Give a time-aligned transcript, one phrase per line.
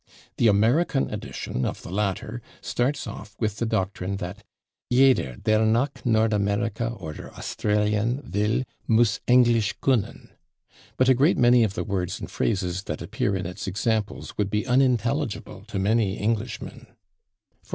[0.37, 4.43] The American edition of the latter starts off with the doctrine that
[4.91, 10.31] "/Jeder, der nach Nord Amerika oder Australien will, muss Englisch können/,"
[10.97, 14.49] but a great many of the words and phrases that appear in its examples would
[14.49, 16.87] be unintelligible to many Englishmen
[17.63, 17.67] /e.